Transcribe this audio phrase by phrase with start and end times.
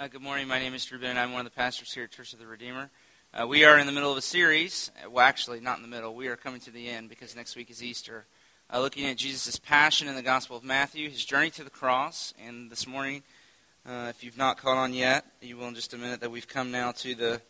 [0.00, 0.48] Uh, good morning.
[0.48, 1.18] My name is Drew Ben.
[1.18, 2.88] I'm one of the pastors here at Church of the Redeemer.
[3.34, 4.90] Uh, we are in the middle of a series.
[4.96, 6.14] Uh, well, actually, not in the middle.
[6.14, 8.24] We are coming to the end because next week is Easter.
[8.72, 12.32] Uh, looking at Jesus' passion in the Gospel of Matthew, his journey to the cross.
[12.42, 13.24] And this morning,
[13.86, 16.48] uh, if you've not caught on yet, you will in just a minute, that we've
[16.48, 17.42] come now to the,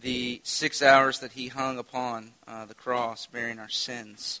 [0.00, 4.40] the six hours that he hung upon uh, the cross, bearing our sins.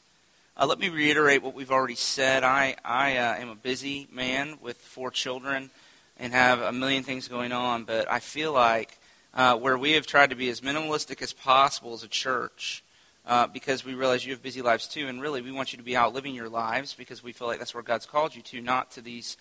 [0.60, 2.42] let me reiterate what we've already said.
[2.42, 5.70] I, I am a busy man with four children
[6.16, 8.98] and have a million things going on, but I feel like
[9.34, 12.84] uh, where we have tried to be as minimalistic as possible as a church,
[13.24, 15.84] uh, because we realize you have busy lives too, and really we want you to
[15.84, 18.60] be out living your lives because we feel like that's where God's called you to,
[18.60, 19.36] not to these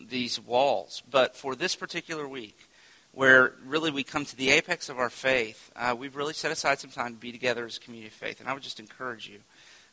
[0.00, 1.02] these walls.
[1.10, 2.68] But for this particular week,
[3.12, 6.78] where really we come to the apex of our faith, uh, we've really set aside
[6.78, 9.28] some time to be together as a community of faith, and I would just encourage
[9.28, 9.40] you.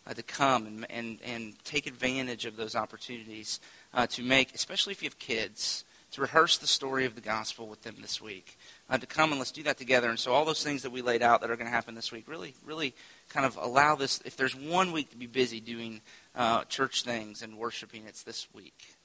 [0.07, 3.59] Uh, to come and, and, and take advantage of those opportunities
[3.93, 7.67] uh, to make, especially if you have kids, to rehearse the story of the gospel
[7.67, 8.57] with them this week.
[8.89, 10.09] Uh, to come and let's do that together.
[10.09, 12.11] And so all those things that we laid out that are going to happen this
[12.11, 12.93] week really, really
[13.29, 14.21] kind of allow this.
[14.25, 16.01] If there's one week to be busy doing
[16.35, 18.95] uh, church things and worshiping, it's this week.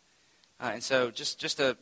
[0.58, 1.76] Uh, and so just just a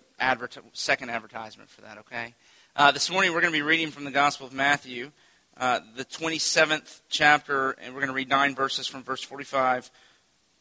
[0.72, 1.98] second advertisement for that.
[1.98, 2.34] Okay.
[2.76, 5.12] Uh, this morning we're going to be reading from the Gospel of Matthew,
[5.56, 9.90] uh, the 27th chapter, and we're going to read nine verses from verse 45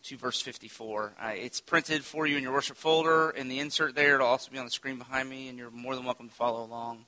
[0.04, 1.14] to verse 54.
[1.18, 4.16] Uh, it's printed for you in your worship folder in the insert there.
[4.16, 6.64] It'll also be on the screen behind me, and you're more than welcome to follow
[6.64, 7.06] along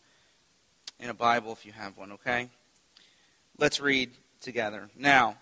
[1.00, 2.50] in a Bible if you have one, okay?
[3.58, 4.90] Let's read together.
[4.98, 5.36] Now,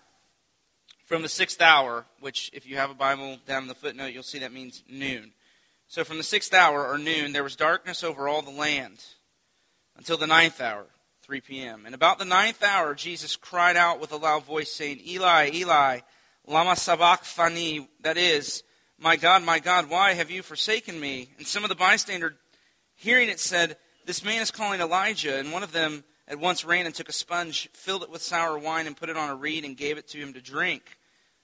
[1.04, 4.24] from the sixth hour, which if you have a Bible down in the footnote, you'll
[4.24, 5.32] see that means noon.
[5.86, 9.04] So from the sixth hour, or noon, there was darkness over all the land
[9.96, 10.86] until the ninth hour,
[11.22, 11.86] 3 p.m.
[11.86, 16.00] And about the ninth hour, Jesus cried out with a loud voice, saying, Eli, Eli,
[16.46, 18.62] Lama sabachthani, that is,
[18.98, 21.30] My God, my God, why have you forsaken me?
[21.38, 22.34] And some of the bystanders,
[22.94, 25.38] hearing it, said, This man is calling Elijah.
[25.38, 28.58] And one of them at once ran and took a sponge, filled it with sour
[28.58, 30.98] wine, and put it on a reed, and gave it to him to drink.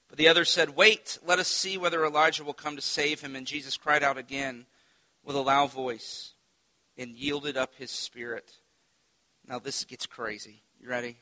[0.09, 3.37] But the others said, Wait, let us see whether Elijah will come to save him.
[3.37, 4.67] And Jesus cried out again
[5.25, 6.33] with a loud voice
[6.99, 8.53] and yielded up his spirit.
[9.47, 10.63] Now this gets crazy.
[10.81, 11.17] You ready?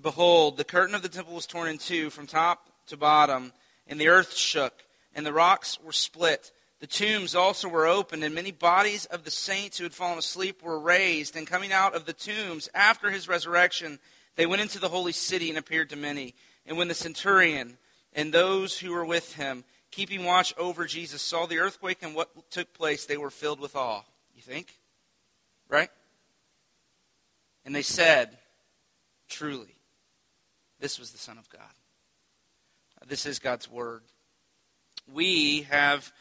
[0.00, 3.52] Behold, the curtain of the temple was torn in two from top to bottom,
[3.86, 6.50] and the earth shook, and the rocks were split.
[6.80, 10.62] The tombs also were opened, and many bodies of the saints who had fallen asleep
[10.62, 11.36] were raised.
[11.36, 14.00] And coming out of the tombs after his resurrection,
[14.34, 16.34] they went into the holy city and appeared to many.
[16.66, 17.78] And when the centurion
[18.12, 22.50] and those who were with him, keeping watch over Jesus, saw the earthquake and what
[22.50, 24.02] took place, they were filled with awe.
[24.34, 24.74] You think?
[25.68, 25.90] Right?
[27.64, 28.38] And they said,
[29.28, 29.71] Truly,
[30.82, 31.62] this was the Son of God.
[33.06, 34.02] This is God's Word.
[35.10, 36.12] We have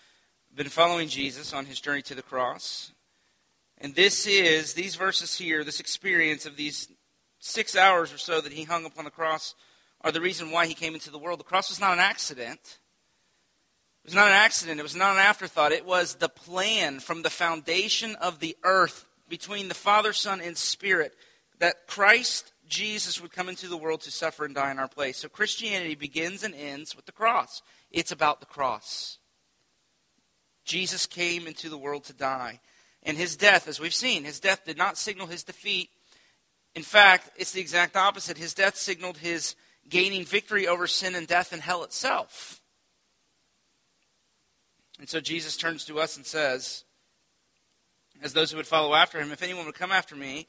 [0.56, 2.92] been following Jesus on his journey to the cross.
[3.80, 6.88] And this is, these verses here, this experience of these
[7.40, 9.56] six hours or so that he hung upon the cross,
[10.02, 11.40] are the reason why he came into the world.
[11.40, 12.78] The cross was not an accident.
[14.04, 14.80] It was not an accident.
[14.80, 15.72] It was not an afterthought.
[15.72, 20.56] It was the plan from the foundation of the earth between the Father, Son, and
[20.56, 21.16] Spirit
[21.58, 25.18] that Christ Jesus would come into the world to suffer and die in our place.
[25.18, 27.62] So Christianity begins and ends with the cross.
[27.92, 29.18] It's about the cross.
[30.64, 32.62] Jesus came into the world to die.
[33.04, 35.90] And his death, as we've seen, his death did not signal his defeat.
[36.74, 38.38] In fact, it's the exact opposite.
[38.38, 39.56] His death signaled his
[39.90, 42.62] gaining victory over sin and death and hell itself.
[44.98, 46.86] And so Jesus turns to us and says,
[48.24, 50.48] as those who would follow after him, if anyone would come after me,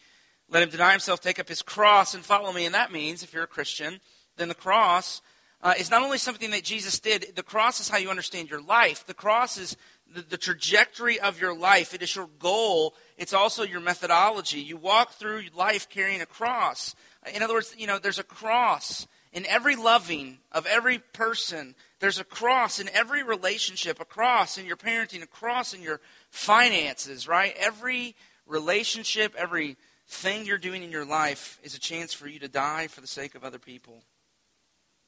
[0.53, 2.67] let him deny himself, take up his cross, and follow me.
[2.67, 4.01] And that means, if you're a Christian,
[4.37, 5.23] then the cross
[5.63, 8.61] uh, is not only something that Jesus did, the cross is how you understand your
[8.61, 9.07] life.
[9.07, 9.77] The cross is
[10.15, 14.61] the, the trajectory of your life, it is your goal, it's also your methodology.
[14.61, 16.95] You walk through life carrying a cross.
[17.35, 21.75] In other words, you know, there's a cross in every loving of every person.
[22.01, 26.01] There's a cross in every relationship, a cross in your parenting, a cross in your
[26.29, 27.55] finances, right?
[27.59, 28.15] Every
[28.47, 29.77] relationship, every
[30.13, 33.07] thing you're doing in your life is a chance for you to die for the
[33.07, 34.03] sake of other people.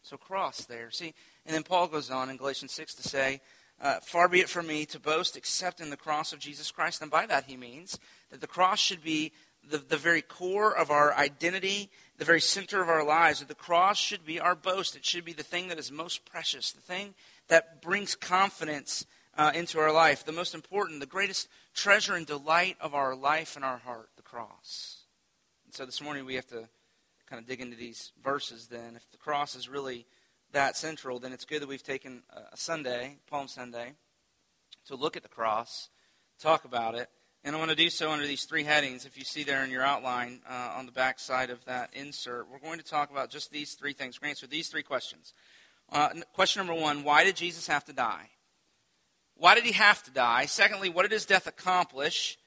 [0.02, 0.90] So cross there.
[0.90, 1.14] See,
[1.46, 3.40] and then Paul goes on in Galatians 6 to say,
[3.80, 7.02] uh, Far be it from me to boast except in the cross of Jesus Christ.
[7.02, 7.98] And by that he means
[8.30, 9.32] that the cross should be
[9.68, 13.40] the, the very core of our identity, the very center of our lives.
[13.40, 14.96] That the cross should be our boast.
[14.96, 17.14] It should be the thing that is most precious, the thing
[17.48, 22.76] that brings confidence uh, into our life, the most important, the greatest treasure and delight
[22.80, 24.93] of our life and our heart, the cross.
[25.74, 26.68] So this morning we have to
[27.28, 28.94] kind of dig into these verses then.
[28.94, 30.06] If the cross is really
[30.52, 33.94] that central, then it's good that we've taken a Sunday, Palm Sunday,
[34.86, 35.88] to look at the cross,
[36.40, 37.08] talk about it,
[37.42, 39.04] And I want to do so under these three headings.
[39.04, 42.48] If you see there in your outline uh, on the back side of that insert,
[42.48, 44.20] we're going to talk about just these three things.
[44.20, 45.34] We're going to answer these three questions.
[45.90, 48.30] Uh, question number one Why did Jesus have to die?
[49.36, 50.46] Why did he have to die?
[50.46, 52.38] Secondly, what did his death accomplish?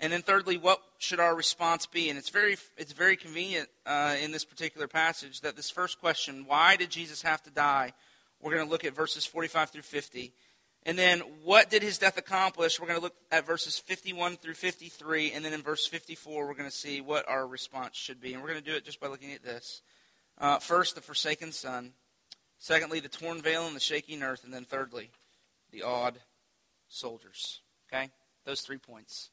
[0.00, 2.08] And then thirdly, what should our response be?
[2.08, 6.44] And it's very, it's very convenient uh, in this particular passage that this first question,
[6.46, 7.92] why did Jesus have to die?
[8.40, 10.32] We're going to look at verses 45 through 50.
[10.84, 12.80] And then, what did his death accomplish?
[12.80, 15.32] We're going to look at verses 51 through 53.
[15.32, 18.32] And then in verse 54, we're going to see what our response should be.
[18.32, 19.82] And we're going to do it just by looking at this.
[20.38, 21.92] Uh, first, the forsaken son.
[22.58, 24.44] Secondly, the torn veil and the shaking earth.
[24.44, 25.10] And then thirdly,
[25.70, 26.20] the odd
[26.88, 27.60] soldiers.
[27.92, 28.08] Okay?
[28.46, 29.28] Those three points.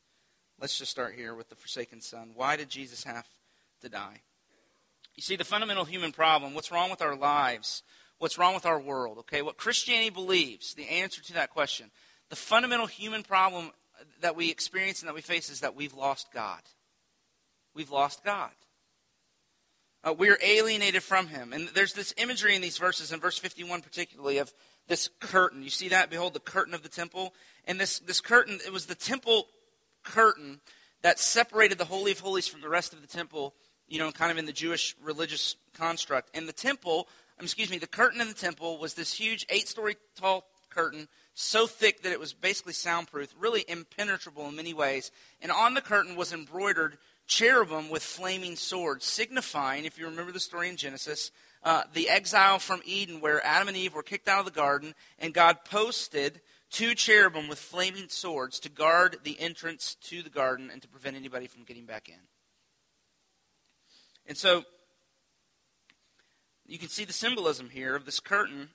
[0.59, 2.31] Let's just start here with the forsaken son.
[2.35, 3.27] Why did Jesus have
[3.81, 4.21] to die?
[5.15, 7.83] You see, the fundamental human problem what's wrong with our lives?
[8.19, 9.41] what's wrong with our world, okay?
[9.41, 11.91] What Christianity believes, the answer to that question.
[12.29, 13.71] The fundamental human problem
[14.21, 16.61] that we experience and that we face is that we've lost God.
[17.73, 18.51] We've lost God.
[20.03, 21.53] Uh, we're alienated from Him.
[21.53, 24.51] And there's this imagery in these verses, in verse 51 particularly, of
[24.87, 25.63] this curtain.
[25.63, 26.09] You see that?
[26.09, 27.33] Behold, the curtain of the temple.
[27.65, 29.47] And this, this curtain, it was the temple
[30.07, 30.61] curtain
[31.01, 33.53] that separated the Holy of Holies from the rest of the temple,
[33.87, 36.35] you know, kind of in the Jewish religious construct.
[36.35, 37.07] And the temple
[37.39, 41.07] um, excuse me, the curtain in the temple was this huge eight story tall curtain,
[41.35, 45.11] so thick that it was basically soundproof, really impenetrable in many ways.
[45.41, 50.39] And on the curtain was embroidered cherubim with flaming swords, signifying, if you remember the
[50.39, 51.31] story in Genesis,
[51.63, 54.95] uh, the exile from Eden where Adam and Eve were kicked out of the garden,
[55.19, 60.69] and God posted two cherubim with flaming swords to guard the entrance to the garden
[60.71, 62.19] and to prevent anybody from getting back in.
[64.25, 64.63] And so
[66.65, 68.69] you can see the symbolism here of this curtain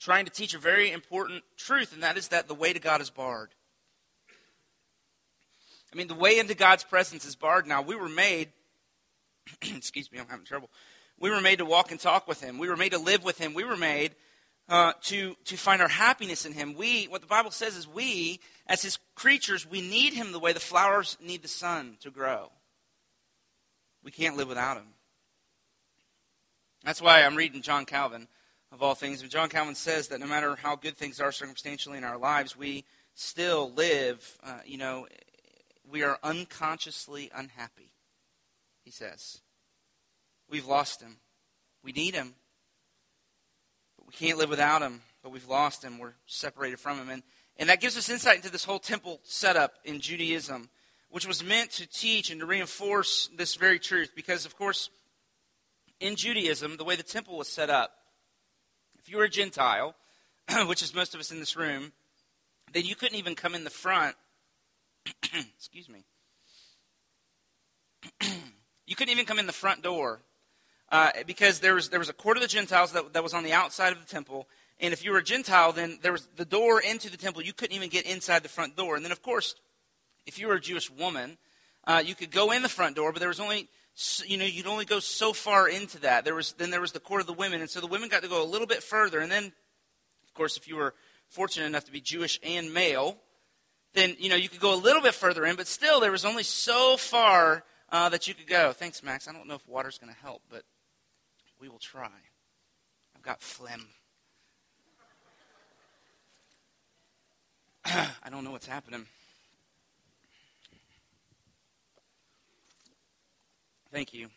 [0.00, 3.00] trying to teach a very important truth, and that is that the way to God
[3.00, 3.50] is barred.
[5.92, 7.82] I mean, the way into God's presence is barred now.
[7.82, 8.50] We were made,
[9.62, 10.70] excuse me, I'm having trouble.
[11.18, 12.58] We were made to walk and talk with Him.
[12.58, 13.54] We were made to live with Him.
[13.54, 14.14] We were made
[14.68, 16.74] uh, to, to find our happiness in Him.
[16.74, 20.52] We, what the Bible says is we, as His creatures, we need Him the way
[20.52, 22.52] the flowers need the sun to grow.
[24.04, 24.88] We can't live without Him.
[26.84, 28.28] That's why I'm reading John Calvin,
[28.70, 29.22] of all things.
[29.22, 32.56] And John Calvin says that no matter how good things are circumstantially in our lives,
[32.56, 32.84] we
[33.14, 35.06] still live, uh, you know,
[35.90, 37.92] we are unconsciously unhappy,
[38.84, 39.40] he says.
[40.48, 41.16] We've lost him.
[41.82, 42.34] We need him.
[44.08, 45.02] We can't live without him.
[45.22, 45.98] But we've lost him.
[45.98, 47.10] We're separated from him.
[47.10, 47.22] And,
[47.58, 50.70] and that gives us insight into this whole temple setup in Judaism,
[51.10, 54.12] which was meant to teach and to reinforce this very truth.
[54.16, 54.88] Because, of course,
[56.00, 57.92] in Judaism, the way the temple was set up,
[58.98, 59.94] if you were a Gentile,
[60.66, 61.92] which is most of us in this room,
[62.72, 64.16] then you couldn't even come in the front.
[65.56, 66.04] excuse me.
[68.86, 70.20] you couldn't even come in the front door
[70.90, 73.44] uh, because there was there was a court of the Gentiles that, that was on
[73.44, 74.48] the outside of the temple,
[74.80, 77.42] and if you were a Gentile, then there was the door into the temple.
[77.42, 79.54] You couldn't even get inside the front door, and then of course,
[80.26, 81.38] if you were a Jewish woman,
[81.84, 83.68] uh, you could go in the front door, but there was only
[84.26, 86.24] you know, you'd only go so far into that.
[86.24, 88.22] There was then there was the court of the women, and so the women got
[88.22, 89.18] to go a little bit further.
[89.18, 90.94] And then, of course, if you were
[91.28, 93.16] fortunate enough to be Jewish and male,
[93.94, 95.56] then you know you could go a little bit further in.
[95.56, 98.72] But still, there was only so far uh, that you could go.
[98.72, 99.26] Thanks, Max.
[99.26, 100.62] I don't know if water's going to help, but
[101.60, 102.10] we will try.
[103.16, 103.86] I've got phlegm.
[107.84, 109.06] I don't know what's happening.
[113.90, 114.28] Thank you.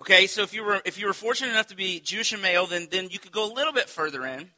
[0.00, 2.66] Okay, so if you were if you were fortunate enough to be Jewish and male,
[2.66, 4.50] then then you could go a little bit further in,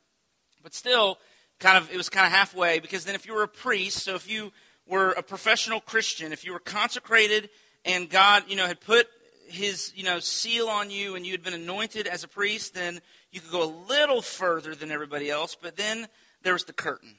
[0.62, 1.18] but still,
[1.58, 4.14] kind of it was kind of halfway because then if you were a priest, so
[4.14, 4.52] if you
[4.86, 7.50] were a professional Christian, if you were consecrated
[7.84, 9.08] and God, you know, had put
[9.48, 13.00] His you know seal on you and you had been anointed as a priest, then
[13.30, 15.56] you could go a little further than everybody else.
[15.60, 16.08] But then
[16.42, 17.16] there was the curtain.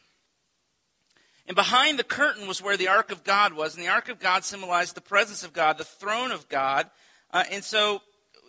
[1.47, 3.75] And behind the curtain was where the ark of God was.
[3.75, 6.89] And the ark of God symbolized the presence of God, the throne of God.
[7.31, 8.01] Uh, and so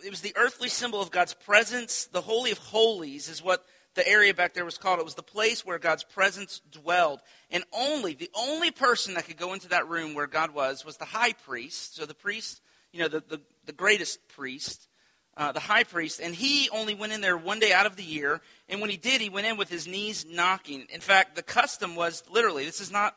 [0.05, 2.07] it was the earthly symbol of God's presence.
[2.07, 4.99] The Holy of Holies is what the area back there was called.
[4.99, 7.21] It was the place where God's presence dwelled.
[7.49, 10.97] And only, the only person that could go into that room where God was, was
[10.97, 11.95] the high priest.
[11.95, 14.89] So the priest, you know, the, the, the greatest priest
[15.39, 18.03] uh, the high priest, and he only went in there one day out of the
[18.03, 18.41] year.
[18.67, 20.85] And when he did, he went in with his knees knocking.
[20.89, 23.15] In fact, the custom was literally, this is not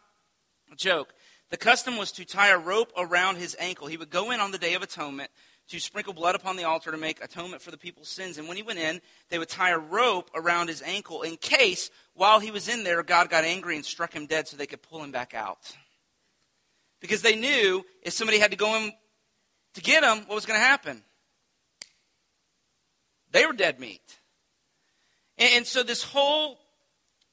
[0.71, 1.14] a joke,
[1.50, 3.88] the custom was to tie a rope around his ankle.
[3.88, 5.31] He would go in on the Day of Atonement
[5.69, 8.38] to sprinkle blood upon the altar to make atonement for the people's sins.
[8.38, 11.91] And when he went in, they would tie a rope around his ankle in case,
[12.14, 14.83] while he was in there, God got angry and struck him dead so they could
[14.83, 15.59] pull him back out.
[17.00, 18.93] Because they knew if somebody had to go in
[19.75, 21.02] to get them, what was going to happen?
[23.31, 24.19] They were dead meat.
[25.38, 26.59] And, and so this whole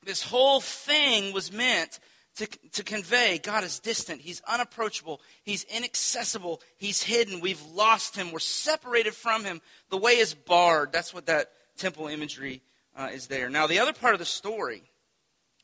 [0.05, 1.99] this whole thing was meant
[2.37, 4.21] to, to convey God is distant.
[4.21, 5.21] He's unapproachable.
[5.43, 6.61] He's inaccessible.
[6.77, 7.41] He's hidden.
[7.41, 8.31] We've lost him.
[8.31, 9.61] We're separated from him.
[9.89, 10.93] The way is barred.
[10.93, 12.61] That's what that temple imagery
[12.95, 13.49] uh, is there.
[13.49, 14.83] Now, the other part of the story,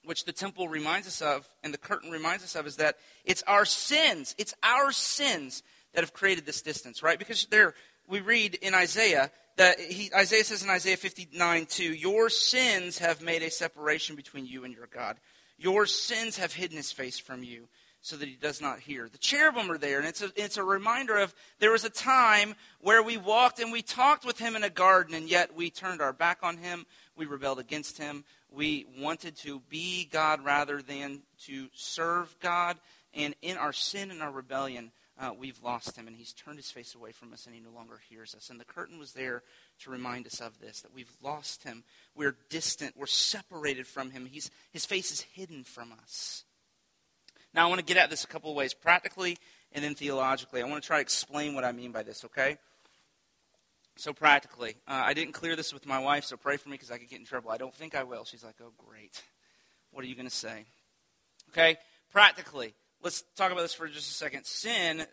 [0.04, 3.44] which the temple reminds us of and the curtain reminds us of, is that it's
[3.48, 4.36] our sins.
[4.38, 5.64] It's our sins
[5.96, 7.18] that have created this distance, right?
[7.18, 7.74] Because there,
[8.08, 13.22] we read in Isaiah that he, Isaiah says in Isaiah 59 2, Your sins have
[13.22, 15.18] made a separation between you and your God.
[15.58, 17.68] Your sins have hidden his face from you
[18.02, 19.10] so that he does not hear.
[19.10, 22.54] The cherubim are there, and it's a, it's a reminder of there was a time
[22.80, 26.02] where we walked and we talked with him in a garden, and yet we turned
[26.02, 26.86] our back on him.
[27.18, 28.24] We rebelled against him.
[28.52, 32.78] We wanted to be God rather than to serve God.
[33.16, 36.72] And in our sin and our rebellion, uh, we've lost him, and he's turned his
[36.72, 38.50] face away from us, and he no longer hears us.
[38.50, 39.44] And the curtain was there
[39.80, 41.84] to remind us of this that we've lost him.
[42.16, 42.98] We're distant.
[42.98, 44.26] We're separated from him.
[44.26, 46.44] He's, his face is hidden from us.
[47.54, 49.38] Now, I want to get at this a couple of ways practically
[49.72, 50.62] and then theologically.
[50.62, 52.58] I want to try to explain what I mean by this, okay?
[53.96, 56.92] So, practically, uh, I didn't clear this with my wife, so pray for me because
[56.92, 57.52] I could get in trouble.
[57.52, 58.26] I don't think I will.
[58.26, 59.24] She's like, oh, great.
[59.92, 60.66] What are you going to say?
[61.52, 61.78] Okay,
[62.12, 62.74] practically,
[63.06, 64.46] let's talk about this for just a second.
[64.46, 65.06] Sin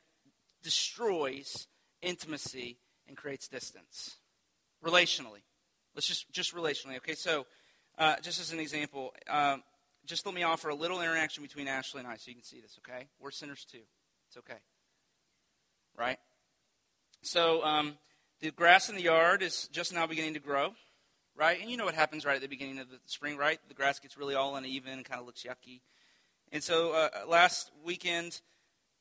[0.62, 1.68] destroys
[2.00, 4.16] intimacy and creates distance
[4.82, 5.42] relationally.
[5.94, 6.96] Let's just just relationally.
[6.96, 7.46] Okay, so
[7.98, 9.62] uh, just as an example, um,
[10.06, 12.60] just let me offer a little interaction between Ashley and I, so you can see
[12.60, 12.78] this.
[12.78, 13.82] Okay, we're sinners too.
[14.28, 14.58] It's okay,
[15.96, 16.18] right?
[17.20, 17.98] So um,
[18.40, 20.72] the grass in the yard is just now beginning to grow,
[21.36, 21.60] right?
[21.60, 23.60] And you know what happens right at the beginning of the spring, right?
[23.68, 25.82] The grass gets really all uneven and kind of looks yucky.
[26.52, 28.40] And so uh, last weekend,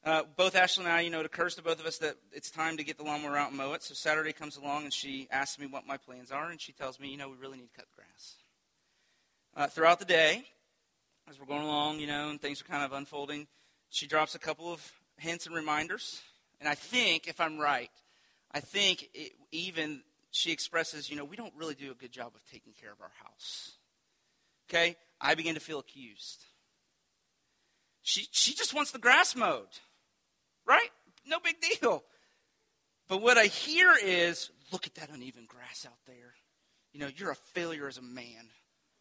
[0.06, 2.50] uh, both Ashley and I, you know, it occurs to both of us that it's
[2.50, 3.84] time to get the lawnmower out and mow it.
[3.84, 7.00] So Saturday comes along and she asks me what my plans are, and she tells
[7.00, 8.36] me, you know, we really need to cut grass.
[9.56, 10.46] Uh, throughout the day,
[11.30, 13.48] as we're going along, you know, and things are kind of unfolding,
[13.90, 16.22] she drops a couple of hints and reminders.
[16.62, 17.92] And I think, if I'm right,
[18.54, 22.32] I think it, even she expresses, you know, we don't really do a good job
[22.34, 23.74] of taking care of our house.
[24.70, 24.96] Okay?
[25.20, 26.46] I begin to feel accused.
[28.04, 29.68] She, she just wants the grass mowed
[30.66, 30.90] right?
[31.26, 32.04] No big deal.
[33.08, 36.34] But what I hear is, look at that uneven grass out there.
[36.94, 38.50] You know, you're a failure as a man.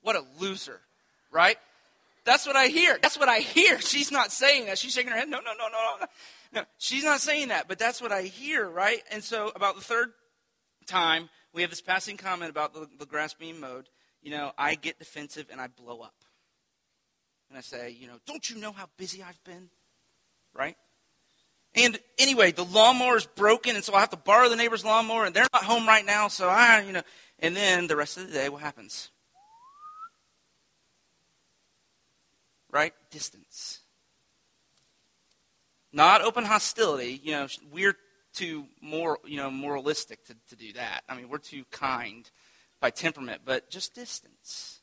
[0.02, 0.80] What a loser,
[1.30, 1.56] right?
[2.24, 2.98] That's what I hear.
[3.00, 3.80] That's what I hear.
[3.80, 4.78] She's not saying that.
[4.78, 5.28] She's shaking her head.
[5.28, 6.06] No, no, no, no, no.
[6.52, 9.04] No, she's not saying that, but that's what I hear, right?
[9.12, 10.10] And so, about the third
[10.84, 13.88] time, we have this passing comment about the, the grass being mowed.
[14.20, 16.24] You know, I get defensive and I blow up.
[17.50, 19.68] And I say, you know, don't you know how busy I've been?
[20.54, 20.76] Right?
[21.74, 25.24] And anyway, the lawnmower is broken, and so I have to borrow the neighbor's lawnmower,
[25.24, 27.02] and they're not home right now, so I, you know.
[27.38, 29.10] And then the rest of the day, what happens?
[32.70, 32.92] Right?
[33.10, 33.80] Distance.
[35.92, 37.20] Not open hostility.
[37.22, 37.96] You know, we're
[38.32, 41.02] too more, you know, moralistic to, to do that.
[41.08, 42.30] I mean, we're too kind
[42.80, 44.79] by temperament, but just distance.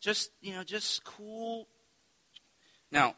[0.00, 1.68] Just, you know, just cool.
[2.90, 3.14] Now,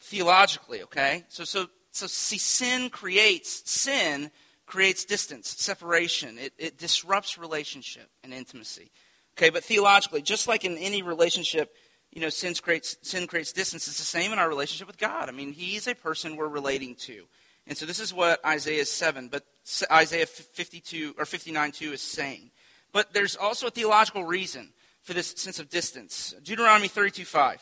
[0.00, 1.24] theologically, okay?
[1.28, 4.30] So, so, so see, sin creates, sin
[4.66, 6.38] creates distance, separation.
[6.38, 8.90] It, it disrupts relationship and intimacy.
[9.36, 11.74] Okay, but theologically, just like in any relationship,
[12.10, 13.86] you know, sin creates, sin creates distance.
[13.88, 15.28] It's the same in our relationship with God.
[15.28, 17.24] I mean, He's a person we're relating to.
[17.66, 19.44] And so this is what Isaiah 7, but
[19.90, 22.50] Isaiah 52 or 59 2 is saying.
[22.92, 26.34] But there's also a theological reason for this sense of distance.
[26.42, 27.60] Deuteronomy 32 5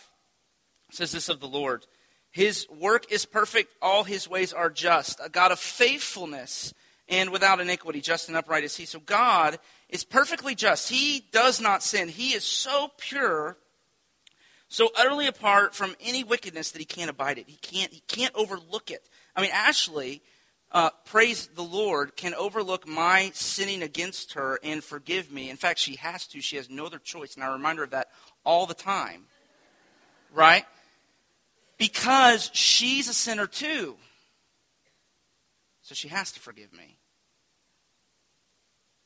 [0.91, 1.87] says this of the Lord.
[2.31, 5.21] His work is perfect, all his ways are just.
[5.23, 6.73] A God of faithfulness
[7.09, 8.85] and without iniquity, just and upright is he.
[8.85, 10.89] So God is perfectly just.
[10.89, 12.09] He does not sin.
[12.09, 13.57] He is so pure,
[14.69, 17.49] so utterly apart from any wickedness that he can't abide it.
[17.49, 19.09] He can't, he can't overlook it.
[19.35, 20.23] I mean, Ashley,
[20.73, 25.51] uh, praise the Lord, can overlook my sinning against her and forgive me.
[25.51, 26.41] In fact, she has to.
[26.41, 27.35] She has no other choice.
[27.35, 28.09] And I remind her of that
[28.45, 29.25] all the time.
[30.33, 30.65] Right?
[31.81, 33.97] because she's a sinner too.
[35.81, 36.99] So she has to forgive me.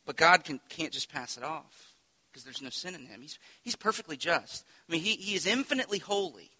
[0.04, 1.94] But God can, can't just pass it off
[2.30, 3.22] because there's no sin in him.
[3.22, 4.66] He's, he's perfectly just.
[4.88, 6.50] I mean, he, he is infinitely holy.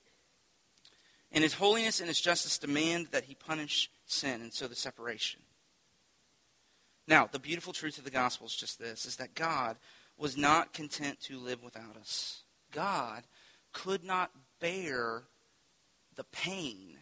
[1.33, 5.41] And his holiness and his justice demand that he punish sin, and so the separation.
[7.07, 9.77] Now, the beautiful truth of the gospel is just this is that God
[10.17, 12.43] was not content to live without us.
[12.73, 13.25] God
[13.73, 14.31] could not
[14.61, 15.25] bear
[16.17, 16.99] the pain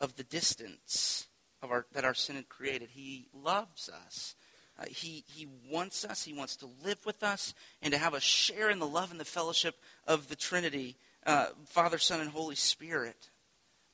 [0.00, 1.26] of the distance
[1.62, 2.90] of our, that our sin had created.
[2.90, 4.34] He loves us.
[4.78, 6.24] Uh, he, he wants us.
[6.24, 9.20] He wants to live with us and to have us share in the love and
[9.20, 13.30] the fellowship of the Trinity, uh, Father, Son, and Holy Spirit.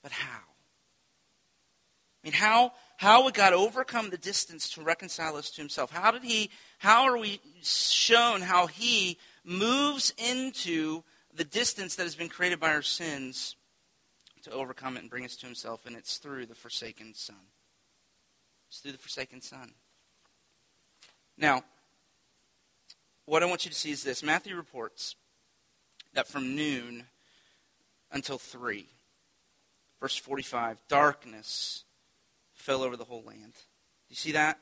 [0.03, 0.41] But how?
[2.23, 5.91] I mean, how, how would God overcome the distance to reconcile us to himself?
[5.91, 12.17] How did he, how are we shown how he moves into the distance that has
[12.17, 13.55] been created by our sins
[14.43, 15.87] to overcome it and bring us to himself?
[15.87, 17.37] And it's through the forsaken Son.
[18.69, 19.73] It's through the forsaken Son.
[21.37, 21.63] Now,
[23.27, 25.15] what I want you to see is this Matthew reports
[26.15, 27.05] that from noon
[28.11, 28.89] until 3,
[30.01, 31.85] verse 45, darkness
[32.69, 33.55] fell over the whole land.
[34.11, 34.59] You see that?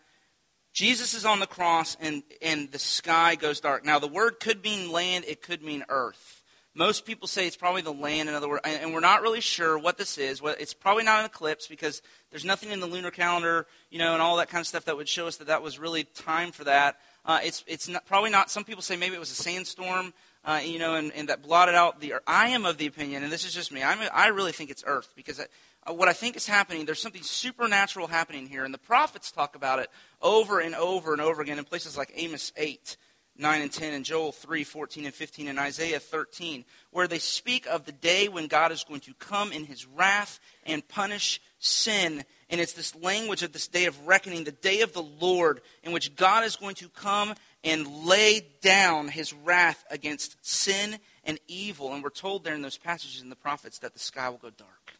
[0.72, 3.84] Jesus is on the cross and, and the sky goes dark.
[3.84, 6.44] Now, the word could mean land, it could mean earth.
[6.72, 9.76] Most people say it's probably the land, in other words, and we're not really sure
[9.76, 10.40] what this is.
[10.44, 14.22] It's probably not an eclipse because there's nothing in the lunar calendar, you know, and
[14.22, 16.62] all that kind of stuff that would show us that that was really time for
[16.62, 16.98] that.
[17.24, 18.50] Uh, it's it's not, probably not.
[18.50, 20.12] Some people say maybe it was a sandstorm,
[20.44, 22.12] uh, you know, and, and that blotted out the.
[22.12, 22.22] earth.
[22.26, 23.82] I am of the opinion, and this is just me.
[23.82, 25.40] I'm, I really think it's Earth because
[25.86, 29.54] Uh, what I think is happening, there's something supernatural happening here, and the prophets talk
[29.54, 29.88] about it
[30.20, 32.96] over and over and over again in places like Amos 8.
[33.38, 37.66] 9 and 10 and Joel 3, 14 and 15 and Isaiah 13, where they speak
[37.66, 42.24] of the day when God is going to come in his wrath and punish sin.
[42.48, 45.92] And it's this language of this day of reckoning, the day of the Lord, in
[45.92, 51.92] which God is going to come and lay down his wrath against sin and evil.
[51.92, 54.50] And we're told there in those passages in the prophets that the sky will go
[54.50, 54.95] dark.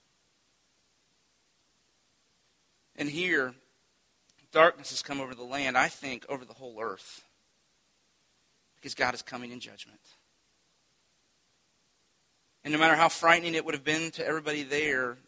[2.97, 3.55] And here,
[4.53, 7.25] darkness has come over the land, I think, over the whole earth
[8.76, 10.00] because God is coming in judgment.
[12.65, 15.19] And no matter how frightening it would have been to everybody there,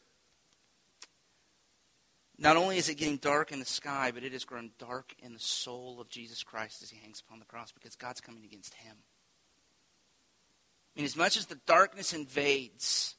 [2.38, 5.34] not only is it getting dark in the sky, but it has grown dark in
[5.34, 8.74] the soul of Jesus Christ as he hangs upon the cross because God's coming against
[8.74, 8.96] him.
[10.96, 13.16] I mean, as much as the darkness invades,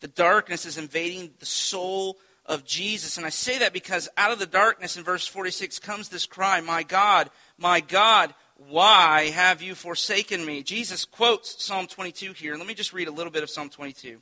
[0.00, 2.18] the darkness is invading the soul
[2.50, 3.16] of Jesus.
[3.16, 6.60] And I say that because out of the darkness in verse 46 comes this cry,
[6.60, 10.62] My God, my God, why have you forsaken me?
[10.62, 12.56] Jesus quotes Psalm 22 here.
[12.56, 14.20] Let me just read a little bit of Psalm 22.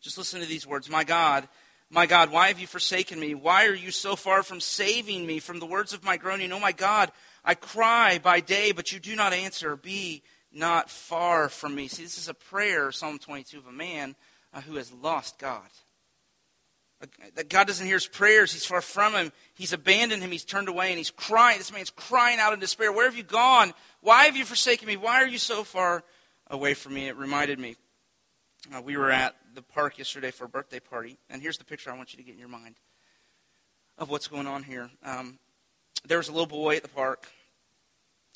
[0.00, 1.46] Just listen to these words My God,
[1.90, 3.34] my God, why have you forsaken me?
[3.34, 6.50] Why are you so far from saving me from the words of my groaning?
[6.50, 7.12] Oh, my God,
[7.44, 9.76] I cry by day, but you do not answer.
[9.76, 11.88] Be not far from me.
[11.88, 14.16] See, this is a prayer, Psalm 22, of a man
[14.54, 15.68] uh, who has lost God
[17.34, 18.52] that God doesn't hear his prayers.
[18.52, 19.32] He's far from him.
[19.54, 20.30] He's abandoned him.
[20.30, 21.58] He's turned away and he's crying.
[21.58, 22.92] This man's crying out in despair.
[22.92, 23.72] Where have you gone?
[24.00, 24.96] Why have you forsaken me?
[24.96, 26.04] Why are you so far
[26.48, 27.08] away from me?
[27.08, 27.76] It reminded me.
[28.72, 31.90] Uh, we were at the park yesterday for a birthday party, and here's the picture
[31.90, 32.76] I want you to get in your mind
[33.98, 34.88] of what's going on here.
[35.04, 35.38] Um,
[36.06, 37.26] there was a little boy at the park,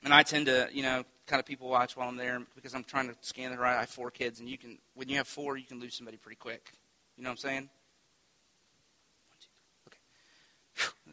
[0.04, 2.84] and I tend to, you know, kind of people watch while I'm there because I'm
[2.84, 3.76] trying to scan the right.
[3.76, 6.16] I have four kids, and you can, when you have four, you can lose somebody
[6.16, 6.72] pretty quick.
[7.16, 7.70] You know what I'm saying?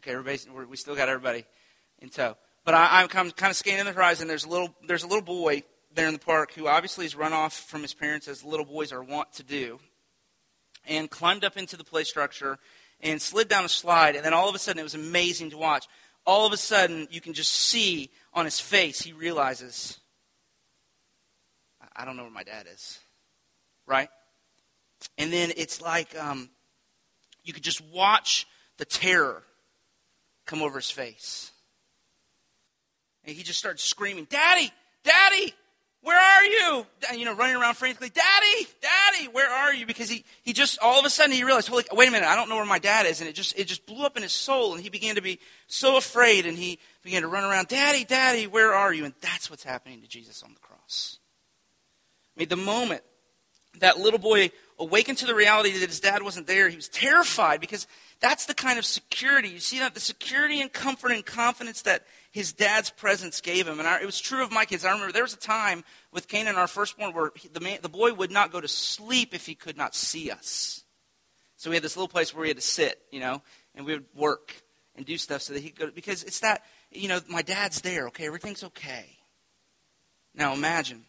[0.04, 1.46] Okay, everybody's, we still got everybody
[2.00, 2.36] in tow.
[2.66, 4.28] But I, am kind of scanning the horizon.
[4.28, 5.62] There's a little, there's a little boy
[5.94, 8.92] there in the park who obviously has run off from his parents as little boys
[8.92, 9.78] are wont to do,
[10.86, 12.58] and climbed up into the play structure
[13.00, 14.14] and slid down a slide.
[14.14, 15.86] And then all of a sudden, it was amazing to watch.
[16.26, 20.00] All of a sudden, you can just see on his face, he realizes,
[21.96, 22.98] I don't know where my dad is.
[23.86, 24.10] Right?
[25.16, 26.50] And then it's like um,
[27.42, 29.44] you could just watch the terror
[30.46, 31.50] come over his face.
[33.24, 34.70] And he just started screaming, Daddy,
[35.02, 35.54] Daddy,
[36.02, 36.86] where are you?
[37.08, 39.86] And, you know, running around frantically, Daddy, Daddy, where are you?
[39.86, 42.36] Because he, he just, all of a sudden he realized, holy, wait a minute, I
[42.36, 43.20] don't know where my dad is.
[43.20, 44.74] And it just, it just blew up in his soul.
[44.74, 46.44] And he began to be so afraid.
[46.44, 49.06] And he began to run around, Daddy, Daddy, where are you?
[49.06, 51.18] And that's what's happening to Jesus on the cross.
[52.36, 53.02] I mean, the moment
[53.80, 57.60] that little boy awakened to the reality that his dad wasn't there, he was terrified
[57.60, 57.86] because
[58.20, 59.48] that's the kind of security.
[59.48, 59.94] You see that?
[59.94, 63.78] The security and comfort and confidence that his dad's presence gave him.
[63.78, 64.84] And I, it was true of my kids.
[64.84, 67.88] I remember there was a time with Canaan, our firstborn, where he, the, man, the
[67.88, 70.82] boy would not go to sleep if he could not see us.
[71.56, 73.42] So we had this little place where we had to sit, you know,
[73.74, 74.62] and we would work
[74.96, 75.90] and do stuff so that he could go.
[75.94, 78.26] Because it's that, you know, my dad's there, okay?
[78.26, 79.18] Everything's okay.
[80.34, 81.04] Now imagine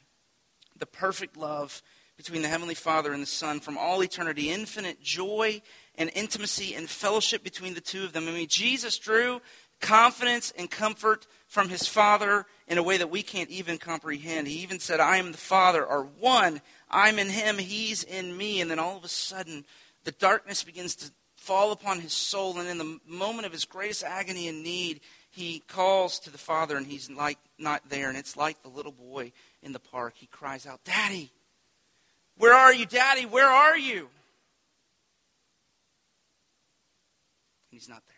[0.77, 1.81] the perfect love
[2.17, 5.61] between the Heavenly Father and the Son from all eternity, infinite joy
[5.95, 8.27] and intimacy and fellowship between the two of them.
[8.27, 9.41] I mean, Jesus drew
[9.81, 14.47] confidence and comfort from his Father in a way that we can't even comprehend.
[14.47, 16.61] He even said, I am the Father, are one.
[16.89, 18.61] I'm in him, he's in me.
[18.61, 19.65] And then all of a sudden,
[20.03, 24.03] the darkness begins to fall upon his soul, and in the moment of his greatest
[24.03, 24.99] agony and need,
[25.29, 28.09] he calls to the Father, and he's like not there.
[28.09, 30.13] And it's like the little boy in the park.
[30.15, 31.31] He cries out, Daddy,
[32.37, 33.25] where are you, Daddy?
[33.25, 33.99] Where are you?
[33.99, 34.09] And
[37.71, 38.15] he's not there.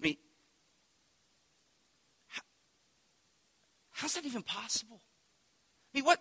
[0.00, 0.16] I mean,
[2.28, 2.42] how,
[3.90, 5.00] how's that even possible?
[5.92, 6.20] I mean, what,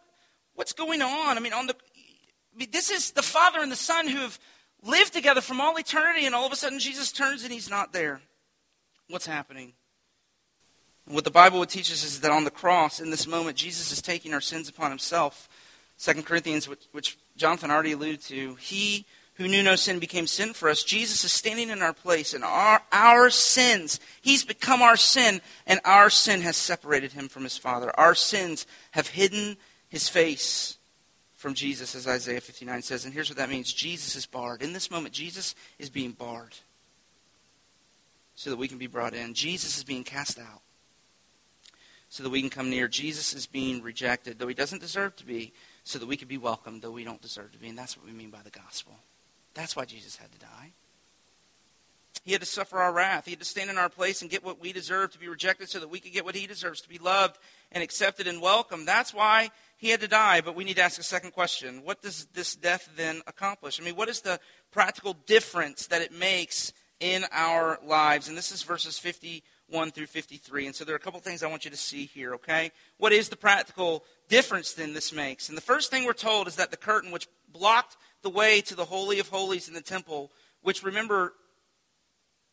[0.54, 1.38] what's going on?
[1.38, 4.38] I mean, on the, I mean, this is the Father and the Son who have
[4.84, 7.94] lived together from all eternity, and all of a sudden Jesus turns and he's not
[7.94, 8.22] there.
[9.08, 9.74] What's happening?
[11.06, 13.92] What the Bible would teach us is that on the cross, in this moment, Jesus
[13.92, 15.50] is taking our sins upon himself.
[16.00, 20.54] 2 Corinthians, which, which Jonathan already alluded to, he who knew no sin became sin
[20.54, 20.84] for us.
[20.84, 25.80] Jesus is standing in our place, and our, our sins, he's become our sin, and
[25.84, 27.92] our sin has separated him from his Father.
[28.00, 29.58] Our sins have hidden
[29.90, 30.78] his face
[31.36, 33.06] from Jesus, as Isaiah 59 says.
[33.06, 34.62] And here's what that means Jesus is barred.
[34.62, 36.56] In this moment, Jesus is being barred
[38.36, 39.34] so that we can be brought in.
[39.34, 40.62] Jesus is being cast out
[42.14, 42.88] so that we can come near.
[42.88, 45.52] Jesus is being rejected, though he doesn't deserve to be,
[45.84, 47.70] so that we can be welcomed, though we don't deserve to be.
[47.70, 48.94] And that's what we mean by the gospel.
[49.56, 50.74] That's why Jesus had to die.
[52.24, 53.26] He had to suffer our wrath.
[53.26, 55.70] He had to stand in our place and get what we deserve to be rejected
[55.70, 57.40] so that we could get what he deserves to be loved
[57.72, 58.88] and accepted and welcomed.
[58.88, 60.42] That's why he had to die.
[60.42, 61.82] But we need to ask a second question.
[61.84, 63.82] What does this death then accomplish?
[63.82, 64.40] I mean, what is the
[64.72, 68.28] practical difference that it makes in our lives?
[68.28, 70.68] And this is verses 50 1 through 53.
[70.68, 72.72] And so there are a couple things I want you to see here, okay?
[72.98, 75.50] What is the practical difference then this makes?
[75.50, 78.76] And the first thing we're told is that the curtain which blocked the way to
[78.76, 80.32] the Holy of Holies in the temple,
[80.62, 81.34] which remember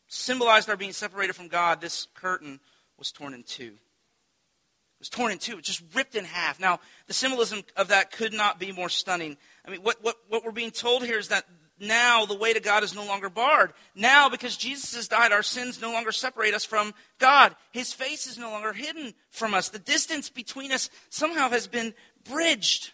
[0.07, 2.59] symbolized our being separated from God, this curtain
[2.97, 3.73] was torn in two.
[3.73, 5.57] It was torn in two.
[5.57, 6.59] It just ripped in half.
[6.59, 9.37] Now, the symbolism of that could not be more stunning.
[9.65, 11.45] I mean, what, what, what we're being told here is that
[11.81, 13.73] now the way to God is no longer barred.
[13.95, 17.55] Now, because Jesus has died, our sins no longer separate us from God.
[17.71, 19.69] His face is no longer hidden from us.
[19.69, 22.91] The distance between us somehow has been bridged.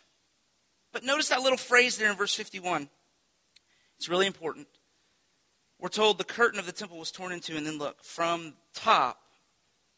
[0.94, 2.90] But notice that little phrase there in verse 51.
[3.98, 4.68] It's really important.
[5.80, 9.20] We're told the curtain of the temple was torn into, and then look, from top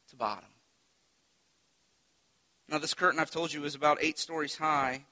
[0.09, 0.49] to bottom.
[2.67, 5.05] Now, this curtain I've told you is about eight stories high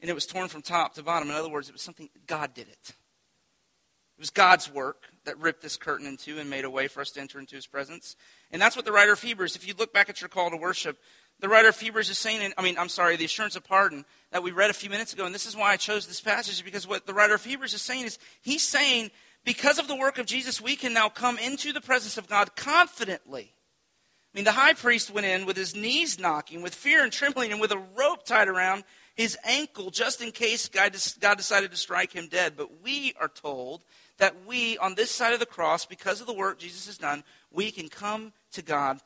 [0.00, 1.28] and it was torn from top to bottom.
[1.28, 2.94] In other words, it was something, God did it.
[4.18, 7.00] It was God's work that ripped this curtain in two and made a way for
[7.00, 8.16] us to enter into his presence.
[8.50, 10.56] And that's what the writer of Hebrews, if you look back at your call to
[10.56, 10.98] worship,
[11.38, 14.42] the writer of Hebrews is saying, I mean, I'm sorry, the assurance of pardon that
[14.42, 16.88] we read a few minutes ago, and this is why I chose this passage, because
[16.88, 19.12] what the writer of Hebrews is saying is, he's saying,
[19.44, 22.56] because of the work of Jesus, we can now come into the presence of God
[22.56, 23.52] confidently.
[24.34, 27.52] I mean, the high priest went in with his knees knocking, with fear and trembling,
[27.52, 28.82] and with a rope tied around
[29.18, 32.54] his ankle just in case God, decided to strike him dead.
[32.56, 33.82] But we are told
[34.18, 37.24] that we, on this side of the cross, because of the work Jesus has done,
[37.50, 39.00] we can come to God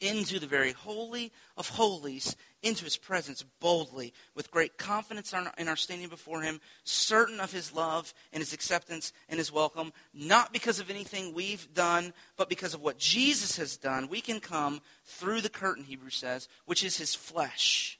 [0.00, 5.76] into the very holy of holies, into his presence boldly, with great confidence in our
[5.76, 10.78] standing before him, certain of his love and his acceptance and his welcome, not because
[10.78, 14.08] of anything we've done, but because of what Jesus has done.
[14.08, 17.97] We can come through the curtain, Hebrews says, which is his flesh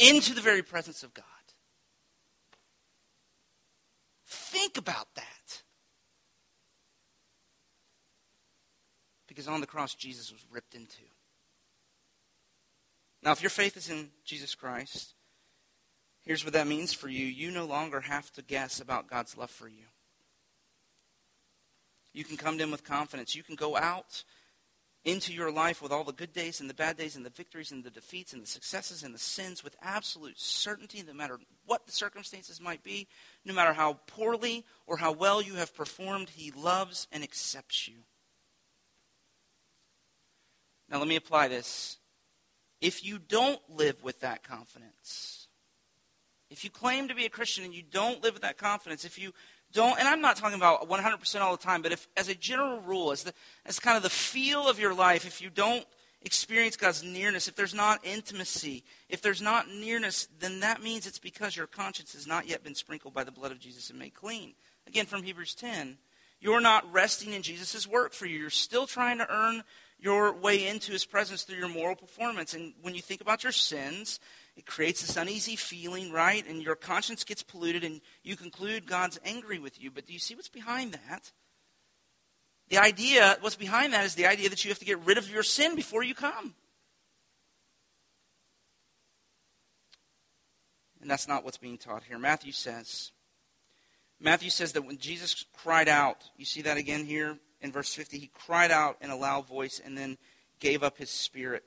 [0.00, 1.24] into the very presence of God.
[4.26, 5.62] Think about that.
[9.28, 11.02] Because on the cross, Jesus was ripped into.
[13.22, 15.14] Now, if your faith is in Jesus Christ,
[16.22, 17.26] here's what that means for you.
[17.26, 19.84] You no longer have to guess about God's love for you.
[22.12, 23.36] You can come to Him with confidence.
[23.36, 24.24] You can go out
[25.04, 27.72] into your life with all the good days and the bad days and the victories
[27.72, 31.86] and the defeats and the successes and the sins with absolute certainty, no matter what
[31.86, 33.08] the circumstances might be,
[33.44, 37.96] no matter how poorly or how well you have performed, He loves and accepts you.
[40.90, 41.98] Now, let me apply this.
[42.80, 45.48] If you don't live with that confidence,
[46.50, 49.18] if you claim to be a Christian and you don't live with that confidence, if
[49.18, 49.32] you
[49.72, 52.80] don't, and I'm not talking about 100% all the time, but if, as a general
[52.80, 53.32] rule, as, the,
[53.66, 55.84] as kind of the feel of your life, if you don't
[56.22, 61.18] experience God's nearness, if there's not intimacy, if there's not nearness, then that means it's
[61.18, 64.14] because your conscience has not yet been sprinkled by the blood of Jesus and made
[64.14, 64.54] clean.
[64.86, 65.98] Again, from Hebrews 10,
[66.40, 68.38] you're not resting in Jesus' work for you.
[68.38, 69.62] You're still trying to earn
[69.98, 72.54] your way into his presence through your moral performance.
[72.54, 74.18] And when you think about your sins,
[74.56, 76.46] it creates this uneasy feeling, right?
[76.46, 79.90] And your conscience gets polluted, and you conclude God's angry with you.
[79.90, 81.32] But do you see what's behind that?
[82.68, 85.28] The idea, what's behind that is the idea that you have to get rid of
[85.28, 86.54] your sin before you come.
[91.00, 92.18] And that's not what's being taught here.
[92.18, 93.12] Matthew says,
[94.20, 98.18] Matthew says that when Jesus cried out, you see that again here in verse 50,
[98.18, 100.18] he cried out in a loud voice and then
[100.60, 101.64] gave up his spirit.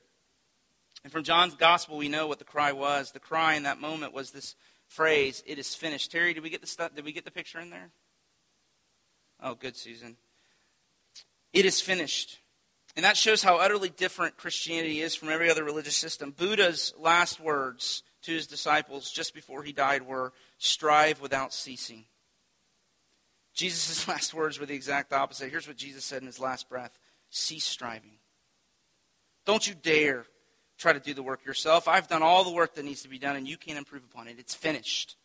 [1.03, 3.11] And from John's gospel, we know what the cry was.
[3.11, 4.55] The cry in that moment was this
[4.87, 7.69] phrase, "It is finished." Terry, did we get the did we get the picture in
[7.69, 7.91] there?
[9.39, 10.17] Oh, good, Susan.
[11.51, 12.39] It is finished.
[12.95, 16.31] And that shows how utterly different Christianity is from every other religious system.
[16.31, 22.05] Buddha's last words to his disciples just before he died were, "Strive without ceasing."
[23.53, 25.49] Jesus' last words were the exact opposite.
[25.49, 26.97] Here's what Jesus said in his last breath
[27.29, 28.19] Cease striving.
[29.45, 30.27] Don't you dare
[30.83, 31.87] try to do the work yourself.
[31.87, 34.27] I've done all the work that needs to be done, and you can't improve upon
[34.27, 34.35] it.
[34.37, 35.15] It's finished.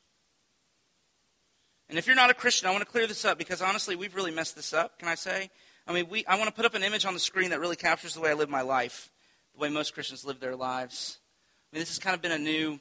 [1.88, 4.14] And if you're not a Christian, I want to clear this up because honestly, we've
[4.14, 5.50] really messed this up, can I say?
[5.86, 7.76] I mean, we, I want to put up an image on the screen that really
[7.76, 9.10] captures the way I live my life,
[9.54, 11.18] the way most Christians live their lives.
[11.72, 12.78] I mean, this has kind of been a new,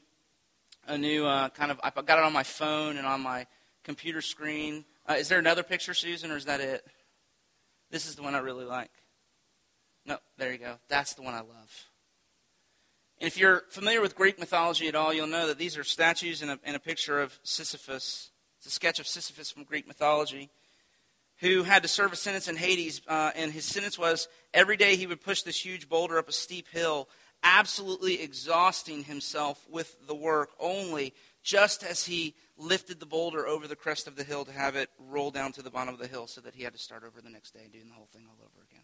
[0.88, 3.48] a new uh, kind of, I've got it on my phone and on my
[3.84, 4.86] computer screen.
[5.10, 6.86] Uh, is there another picture, Susan, or is that it?
[7.90, 8.92] This is the one I really like.
[10.06, 10.76] No, there you go.
[10.90, 11.88] That's the one I love.
[13.20, 16.42] And if you're familiar with Greek mythology at all, you'll know that these are statues
[16.44, 18.30] and a, and a picture of Sisyphus.
[18.60, 20.52] It's a sketch of Sisyphus from Greek mythology,
[21.40, 23.02] who had to serve a sentence in Hades.
[23.08, 26.32] Uh, and his sentence was every day he would push this huge boulder up a
[26.32, 27.10] steep hill,
[27.42, 33.76] absolutely exhausting himself with the work, only just as he lifted the boulder over the
[33.76, 36.28] crest of the hill to have it roll down to the bottom of the hill
[36.28, 38.38] so that he had to start over the next day doing the whole thing all
[38.44, 38.77] over again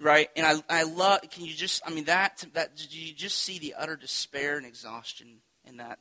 [0.00, 0.28] right?
[0.36, 1.20] And I, I love.
[1.30, 1.82] Can you just?
[1.86, 5.98] I mean, that that you just see the utter despair and exhaustion in that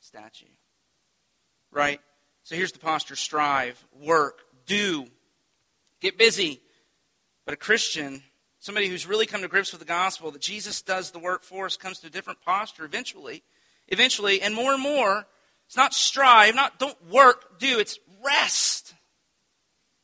[0.00, 0.46] statue,
[1.70, 2.00] right?
[2.42, 5.06] So here's the posture: strive, work, do,
[6.00, 6.60] get busy.
[7.44, 8.22] But a Christian,
[8.58, 11.66] somebody who's really come to grips with the gospel that Jesus does the work for
[11.66, 13.42] us, comes to a different posture eventually,
[13.88, 15.26] eventually, and more and more.
[15.66, 17.78] It's not strive, not don't work, do.
[17.78, 18.94] It's rest.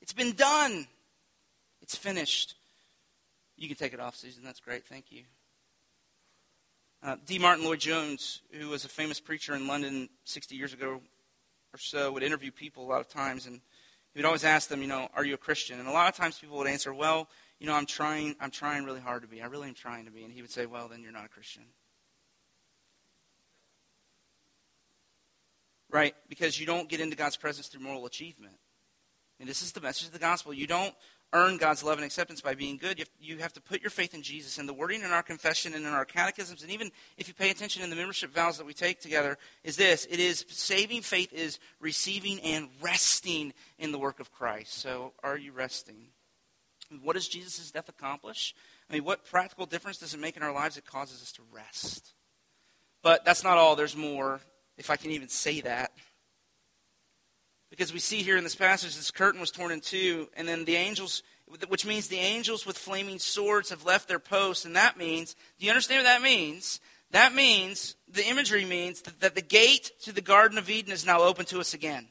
[0.01, 0.87] It's been done.
[1.83, 2.55] It's finished.
[3.57, 4.45] You can take it off, Susan.
[4.45, 4.85] That's great.
[4.87, 5.23] Thank you.
[7.03, 7.39] Uh, D.
[7.39, 11.01] Martyn Lloyd-Jones, who was a famous preacher in London 60 years ago
[11.73, 13.61] or so, would interview people a lot of times, and
[14.13, 15.79] he would always ask them, you know, are you a Christian?
[15.79, 18.85] And a lot of times people would answer, well, you know, I'm trying, I'm trying
[18.85, 19.41] really hard to be.
[19.41, 20.25] I really am trying to be.
[20.25, 21.65] And he would say, well, then you're not a Christian.
[25.91, 26.15] Right?
[26.29, 28.57] Because you don't get into God's presence through moral achievement.
[29.39, 30.53] And this is the message of the gospel.
[30.53, 30.95] You don't
[31.33, 32.99] earn God's love and acceptance by being good.
[32.99, 34.59] You have, you have, to put your faith in Jesus.
[34.59, 37.51] And the wording in our confession and in our catechisms, and even if you pay
[37.51, 41.33] attention in the membership vows that we take together, is this it is saving faith
[41.33, 44.75] is receiving and resting in the work of Christ.
[44.75, 46.09] So, are you resting?
[47.03, 48.55] What does Jesus' death accomplish?
[48.89, 50.77] I mean, what practical difference does it make in our lives?
[50.77, 52.15] It causes us to rest.
[53.03, 54.41] But that's not all, there's more,
[54.79, 55.91] if I can even say that.
[57.71, 60.65] Because we see here in this passage, this curtain was torn in two, and then
[60.65, 61.23] the angels,
[61.69, 65.67] which means the angels with flaming swords have left their posts, and that means, do
[65.67, 66.81] you understand what that means?
[67.11, 71.07] That means, the imagery means that, that the gate to the Garden of Eden is
[71.07, 72.09] now open to us again.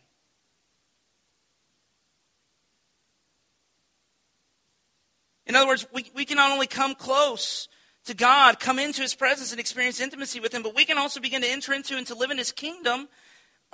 [5.46, 7.68] In other words, we, we can not only come close
[8.06, 11.20] to God, come into His presence and experience intimacy with Him, but we can also
[11.20, 13.08] begin to enter into and to live in His kingdom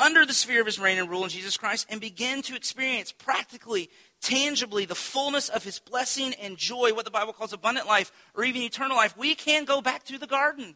[0.02, 3.12] under the sphere of his reign and rule in Jesus Christ and begin to experience
[3.12, 3.90] practically,
[4.22, 8.44] tangibly the fullness of his blessing and joy, what the Bible calls abundant life or
[8.44, 10.76] even eternal life, we can go back to the garden.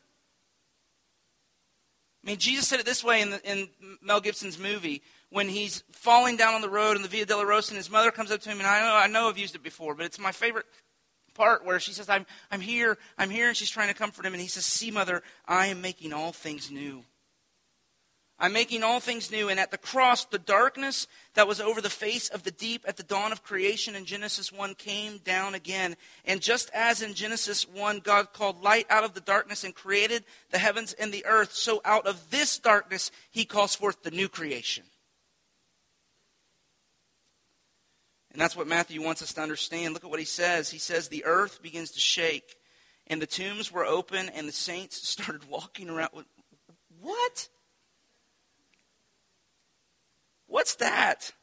[2.23, 3.69] I mean, Jesus said it this way in, the, in
[4.01, 7.77] Mel Gibson's movie when he's falling down on the road in the Via Dolorosa, and
[7.77, 9.95] his mother comes up to him, and I know, I know I've used it before,
[9.95, 10.65] but it's my favorite
[11.33, 14.33] part where she says, I'm, I'm here, I'm here, and she's trying to comfort him,
[14.33, 17.03] and he says, See, mother, I am making all things new.
[18.37, 19.47] I'm making all things new.
[19.47, 22.97] And at the cross, the darkness that was over the face of the deep at
[22.97, 25.95] the dawn of creation in Genesis 1 came down again.
[26.25, 30.25] And just as in Genesis 1, God called light out of the darkness and created
[30.51, 34.27] the heavens and the earth, so out of this darkness, he calls forth the new
[34.27, 34.83] creation.
[38.35, 39.93] And that's what Matthew wants us to understand.
[39.93, 40.69] Look at what he says.
[40.69, 42.57] He says, The earth begins to shake,
[43.07, 46.09] and the tombs were open, and the saints started walking around.
[46.99, 47.47] What?
[50.55, 51.33] What's that?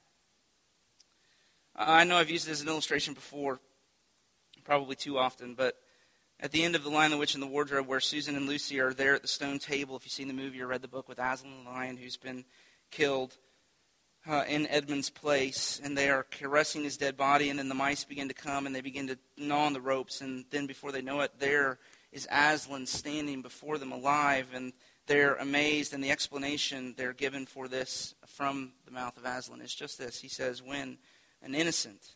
[1.77, 3.61] I know I've used it as an illustration before,
[4.64, 5.77] probably too often, but
[6.40, 8.81] at the end of The Lion, the Witch, and the Wardrobe, where Susan and Lucy
[8.81, 11.11] are there at the stone table, if you've seen the movie or read the book
[11.11, 12.46] with Aslan the lion who's been
[12.90, 13.37] killed
[14.27, 18.05] uh, in Edmund's place, and they are caressing his dead body, and then the mice
[18.05, 21.03] begin to come and they begin to gnaw on the ropes, and then before they
[21.03, 21.79] know it, there
[22.12, 24.72] is Aslan standing before them alive, and
[25.07, 29.75] they're amazed, and the explanation they're given for this from the mouth of Aslan is
[29.75, 30.21] just this.
[30.21, 30.99] He says, When
[31.43, 32.15] an innocent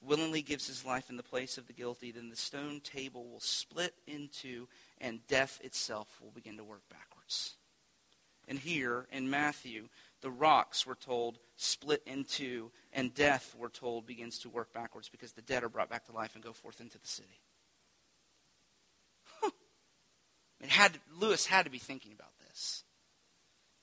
[0.00, 3.40] willingly gives his life in the place of the guilty, then the stone table will
[3.40, 4.68] split in two,
[5.00, 7.54] and death itself will begin to work backwards.
[8.48, 9.88] And here in Matthew,
[10.20, 15.08] the rocks, we're told, split in two, and death, we're told, begins to work backwards
[15.08, 17.41] because the dead are brought back to life and go forth into the city.
[20.62, 22.84] It had, Lewis had to be thinking about this.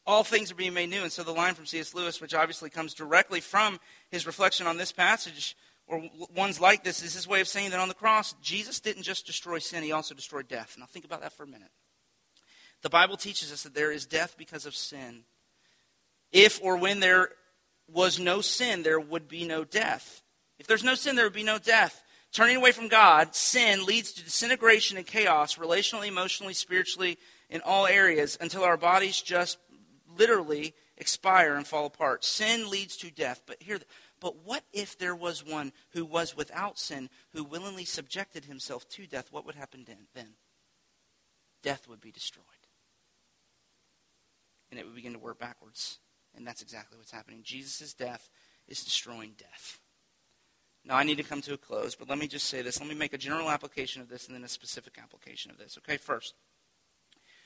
[0.06, 1.04] All things are being made new.
[1.04, 1.94] And so the line from C.S.
[1.94, 7.04] Lewis, which obviously comes directly from his reflection on this passage, or ones like this,
[7.04, 9.92] is his way of saying that on the cross, Jesus didn't just destroy sin, he
[9.92, 10.76] also destroyed death.
[10.80, 11.72] Now think about that for a minute.
[12.82, 15.24] The Bible teaches us that there is death because of sin.
[16.32, 17.30] If or when there
[17.92, 20.22] was no sin, there would be no death.
[20.60, 22.04] If there's no sin, there would be no death.
[22.32, 27.18] Turning away from God, sin leads to disintegration and chaos, relationally, emotionally, spiritually,
[27.50, 29.58] in all areas, until our bodies just
[30.18, 32.24] literally expire and fall apart.
[32.24, 33.42] Sin leads to death.
[33.48, 33.80] But here,
[34.20, 39.08] but what if there was one who was without sin, who willingly subjected himself to
[39.08, 39.30] death?
[39.32, 40.36] What would happen then?
[41.64, 42.46] Death would be destroyed.
[44.70, 45.98] And it would begin to work backwards.
[46.36, 47.42] And that's exactly what's happening.
[47.44, 48.30] Jesus' death
[48.68, 49.80] is destroying death.
[50.86, 52.80] Now, I need to come to a close, but let me just say this.
[52.80, 55.78] Let me make a general application of this and then a specific application of this.
[55.78, 56.34] Okay, first,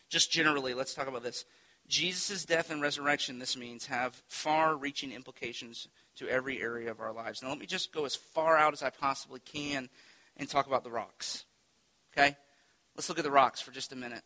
[0.09, 1.45] just generally, let's talk about this.
[1.87, 7.11] Jesus' death and resurrection, this means, have far reaching implications to every area of our
[7.11, 7.41] lives.
[7.41, 9.89] Now, let me just go as far out as I possibly can
[10.37, 11.45] and talk about the rocks.
[12.13, 12.37] Okay?
[12.95, 14.23] Let's look at the rocks for just a minute.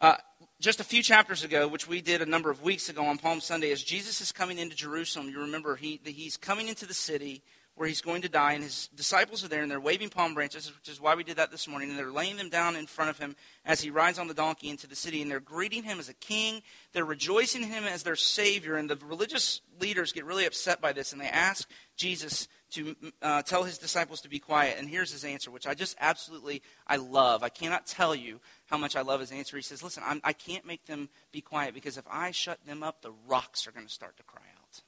[0.00, 0.16] Uh,
[0.60, 3.40] just a few chapters ago, which we did a number of weeks ago on Palm
[3.40, 7.42] Sunday, as Jesus is coming into Jerusalem, you remember he, he's coming into the city
[7.78, 10.72] where he's going to die, and his disciples are there, and they're waving palm branches,
[10.74, 13.08] which is why we did that this morning, and they're laying them down in front
[13.08, 16.00] of him as he rides on the donkey into the city, and they're greeting him
[16.00, 16.60] as a king.
[16.92, 20.92] They're rejoicing in him as their Savior, and the religious leaders get really upset by
[20.92, 25.12] this, and they ask Jesus to uh, tell his disciples to be quiet, and here's
[25.12, 27.42] his answer, which I just absolutely, I love.
[27.42, 29.56] I cannot tell you how much I love his answer.
[29.56, 32.58] He says, listen, I'm, I can not make them be quiet, because if I shut
[32.66, 34.82] them up, the rocks are going to start to cry out.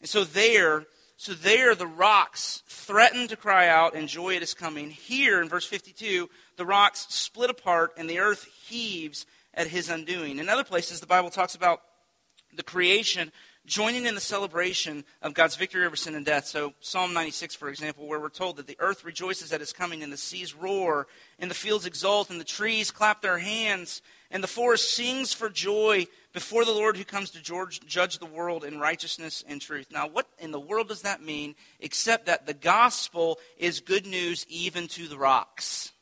[0.00, 0.84] And so there,
[1.16, 4.90] so there the rocks threaten to cry out and joy it is coming.
[4.90, 10.38] Here in verse 52, the rocks split apart and the earth heaves at his undoing.
[10.38, 11.80] In other places, the Bible talks about
[12.54, 13.32] the creation
[13.66, 16.46] joining in the celebration of God's victory over sin and death.
[16.46, 20.02] So, Psalm 96, for example, where we're told that the earth rejoices at his coming,
[20.02, 24.42] and the seas roar, and the fields exult, and the trees clap their hands, and
[24.42, 26.06] the forest sings for joy
[26.36, 27.40] before the Lord who comes to
[27.86, 29.86] judge the world in righteousness and truth.
[29.90, 34.44] Now, what in the world does that mean except that the gospel is good news
[34.50, 35.92] even to the rocks?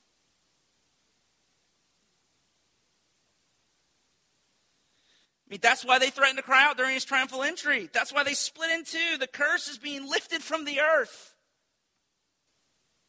[5.47, 7.89] I mean, that's why they threatened to cry out during his triumphal entry.
[7.93, 9.19] That's why they split in two.
[9.21, 11.33] The curse is being lifted from the earth.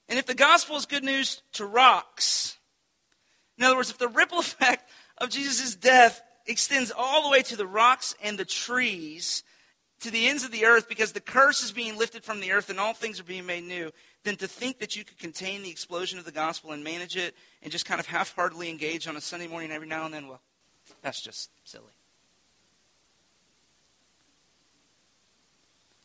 [0.07, 2.59] And if the gospel is good news to rocks,
[3.57, 7.55] in other words, if the ripple effect of Jesus' death extends all the way to
[7.55, 9.43] the rocks and the trees,
[10.01, 12.69] to the ends of the earth, because the curse is being lifted from the earth
[12.69, 13.91] and all things are being made new,
[14.23, 17.35] then to think that you could contain the explosion of the gospel and manage it
[17.61, 20.27] and just kind of half heartedly engage on a Sunday morning every now and then,
[20.27, 20.41] well,
[21.01, 21.93] that's just silly.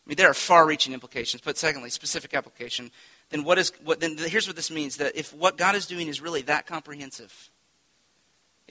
[0.06, 1.42] I mean, there are far-reaching implications.
[1.44, 2.90] But secondly, specific application.
[3.28, 4.00] Then what is what?
[4.00, 7.50] Then here's what this means: that if what God is doing is really that comprehensive,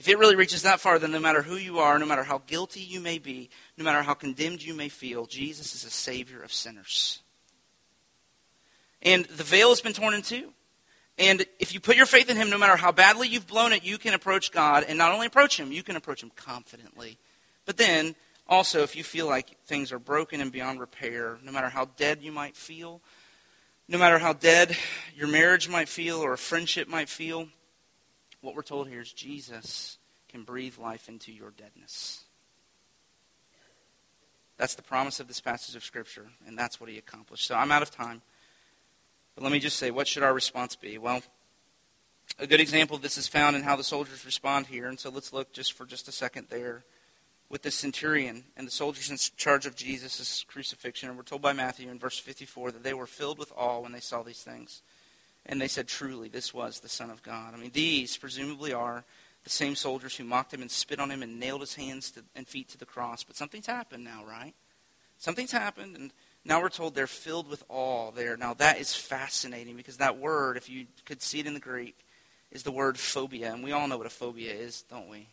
[0.00, 2.40] if it really reaches that far, then no matter who you are, no matter how
[2.46, 6.42] guilty you may be, no matter how condemned you may feel, Jesus is a savior
[6.42, 7.20] of sinners.
[9.02, 10.54] And the veil has been torn in two.
[11.18, 13.84] And if you put your faith in Him, no matter how badly you've blown it,
[13.84, 14.86] you can approach God.
[14.88, 17.18] And not only approach Him, you can approach Him confidently.
[17.66, 18.14] But then
[18.48, 22.22] also, if you feel like things are broken and beyond repair, no matter how dead
[22.22, 23.02] you might feel,
[23.86, 24.74] no matter how dead
[25.14, 27.48] your marriage might feel or a friendship might feel,
[28.40, 32.24] what we're told here is Jesus can breathe life into your deadness.
[34.56, 37.46] That's the promise of this passage of Scripture, and that's what he accomplished.
[37.46, 38.22] So I'm out of time.
[39.34, 40.98] But let me just say, what should our response be?
[40.98, 41.22] Well,
[42.38, 44.86] a good example of this is found in how the soldiers respond here.
[44.86, 46.84] And so let's look just for just a second there
[47.48, 51.08] with the centurion and the soldiers in charge of Jesus' crucifixion.
[51.08, 53.92] And we're told by Matthew in verse 54 that they were filled with awe when
[53.92, 54.82] they saw these things.
[55.46, 57.54] And they said, Truly, this was the Son of God.
[57.54, 59.04] I mean, these presumably are
[59.44, 62.24] the same soldiers who mocked him and spit on him and nailed his hands to,
[62.36, 63.24] and feet to the cross.
[63.24, 64.54] But something's happened now, right?
[65.18, 66.12] Something's happened, and
[66.44, 68.36] Now we're told they're filled with awe there.
[68.36, 71.96] Now that is fascinating because that word, if you could see it in the Greek,
[72.50, 73.52] is the word phobia.
[73.52, 75.28] And we all know what a phobia is, don't we?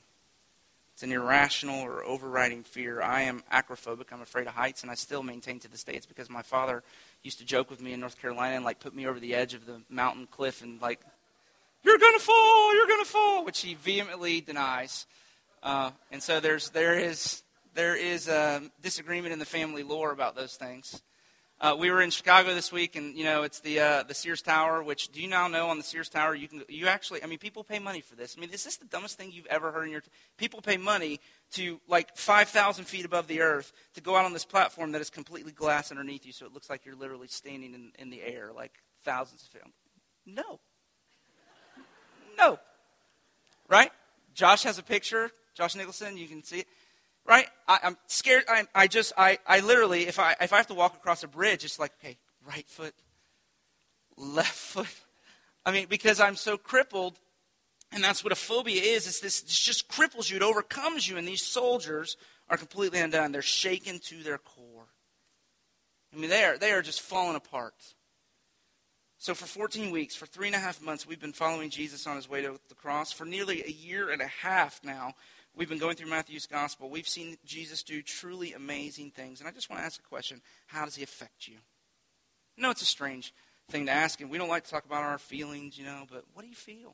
[0.93, 3.01] It's an irrational or overriding fear.
[3.01, 4.11] I am acrophobic.
[4.11, 6.83] I'm afraid of heights, and I still maintain to this day it's because my father
[7.23, 9.53] used to joke with me in North Carolina and like put me over the edge
[9.53, 10.99] of the mountain cliff and like,
[11.83, 12.75] "You're gonna fall!
[12.75, 15.05] You're gonna fall!" which he vehemently denies.
[15.63, 17.43] Uh, and so there's there is
[17.73, 21.01] there is a disagreement in the family lore about those things.
[21.59, 24.43] Uh, we were in Chicago this week, and you know it's the uh, the Sears
[24.43, 24.83] Tower.
[24.83, 27.39] Which do you now know on the Sears Tower you can you actually I mean
[27.39, 28.35] people pay money for this.
[28.37, 30.03] I mean is this the dumbest thing you've ever heard in your
[30.37, 31.19] people pay money
[31.53, 35.01] to like five thousand feet above the earth to go out on this platform that
[35.01, 38.21] is completely glass underneath you, so it looks like you're literally standing in, in the
[38.21, 38.73] air like
[39.03, 39.61] thousands of feet.
[40.25, 40.59] No,
[42.37, 42.59] no,
[43.69, 43.91] right?
[44.33, 45.31] Josh has a picture.
[45.55, 46.67] Josh Nicholson, you can see it
[47.27, 47.47] right?
[47.67, 48.45] I, am scared.
[48.47, 51.27] I, I just, I, I literally, if I, if I have to walk across a
[51.27, 52.17] bridge, it's like, okay,
[52.47, 52.95] right foot,
[54.15, 54.87] left foot.
[55.65, 57.19] I mean, because I'm so crippled,
[57.91, 59.07] and that's what a phobia is.
[59.07, 60.37] It's this, this just cripples you.
[60.37, 62.17] It overcomes you, and these soldiers
[62.49, 63.31] are completely undone.
[63.31, 64.87] They're shaken to their core.
[66.13, 67.75] I mean, they are, they are just falling apart.
[69.19, 72.15] So, for 14 weeks, for three and a half months, we've been following Jesus on
[72.15, 73.11] his way to the cross.
[73.11, 75.15] For nearly a year and a half now,
[75.57, 76.87] We've been going through Matthew's gospel.
[76.87, 79.39] We've seen Jesus do truly amazing things.
[79.39, 81.55] And I just want to ask a question How does he affect you?
[82.57, 83.33] I know it's a strange
[83.69, 86.25] thing to ask, and we don't like to talk about our feelings, you know, but
[86.33, 86.93] what do you feel?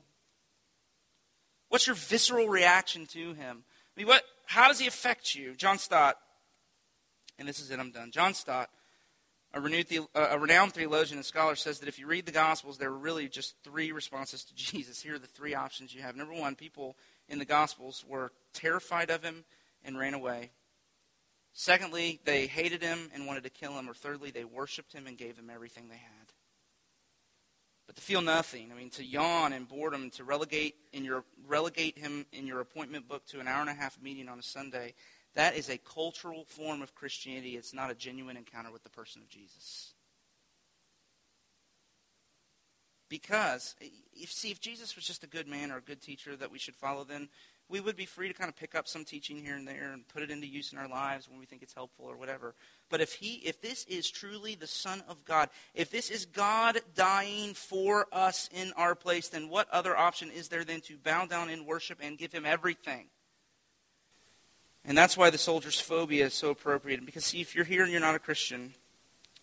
[1.68, 3.64] What's your visceral reaction to him?
[3.96, 5.54] I mean, what, how does he affect you?
[5.54, 6.16] John Stott,
[7.38, 8.10] and this is it, I'm done.
[8.10, 8.70] John Stott,
[9.52, 12.90] a, the, a renowned theologian and scholar, says that if you read the Gospels, there
[12.90, 15.00] are really just three responses to Jesus.
[15.00, 16.16] Here are the three options you have.
[16.16, 16.96] Number one, people
[17.28, 19.44] in the Gospels were terrified of him
[19.84, 20.50] and ran away.
[21.52, 23.88] Secondly, they hated him and wanted to kill him.
[23.88, 26.23] Or thirdly, they worshiped him and gave him everything they had.
[27.86, 31.98] But to feel nothing, I mean, to yawn in boredom, to relegate, in your, relegate
[31.98, 34.94] him in your appointment book to an hour and a half meeting on a Sunday,
[35.34, 37.56] that is a cultural form of Christianity.
[37.56, 39.92] It's not a genuine encounter with the person of Jesus.
[43.10, 46.36] Because, eh, if, see, if Jesus was just a good man or a good teacher
[46.36, 47.28] that we should follow, then
[47.68, 50.06] we would be free to kind of pick up some teaching here and there and
[50.08, 52.54] put it into use in our lives when we think it's helpful or whatever.
[52.90, 56.80] But if he if this is truly the son of God, if this is God
[56.94, 61.26] dying for us in our place, then what other option is there than to bow
[61.26, 63.06] down in worship and give him everything?
[64.84, 67.04] And that's why the soldier's phobia is so appropriate.
[67.06, 68.74] Because see, if you're here and you're not a Christian,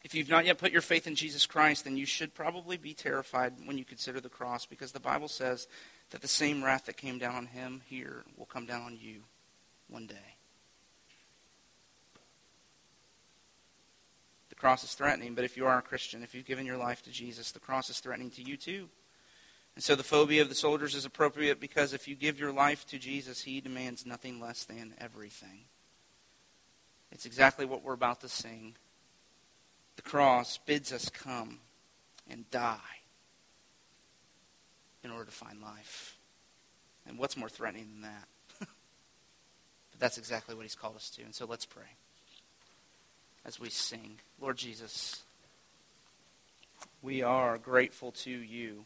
[0.03, 2.93] if you've not yet put your faith in Jesus Christ, then you should probably be
[2.93, 5.67] terrified when you consider the cross because the Bible says
[6.11, 9.23] that the same wrath that came down on him here will come down on you
[9.87, 10.35] one day.
[14.49, 17.01] The cross is threatening, but if you are a Christian, if you've given your life
[17.03, 18.89] to Jesus, the cross is threatening to you too.
[19.75, 22.85] And so the phobia of the soldiers is appropriate because if you give your life
[22.87, 25.65] to Jesus, he demands nothing less than everything.
[27.13, 28.75] It's exactly what we're about to sing.
[29.95, 31.59] The cross bids us come
[32.29, 33.00] and die
[35.03, 36.17] in order to find life.
[37.07, 38.27] And what's more threatening than that?
[38.59, 41.23] but that's exactly what he's called us to.
[41.23, 41.95] And so let's pray
[43.45, 44.19] as we sing.
[44.39, 45.23] Lord Jesus,
[47.01, 48.85] we are grateful to you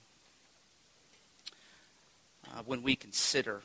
[2.53, 3.61] uh, when we consider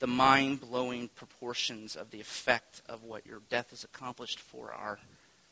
[0.00, 4.98] the mind blowing proportions of the effect of what your death has accomplished for our